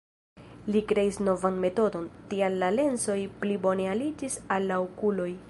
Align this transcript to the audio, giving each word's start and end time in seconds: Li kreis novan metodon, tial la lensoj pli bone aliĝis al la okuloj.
Li 0.75 0.79
kreis 0.91 1.19
novan 1.27 1.59
metodon, 1.65 2.07
tial 2.33 2.57
la 2.65 2.71
lensoj 2.79 3.19
pli 3.45 3.61
bone 3.67 3.87
aliĝis 3.95 4.41
al 4.59 4.69
la 4.75 4.83
okuloj. 4.89 5.31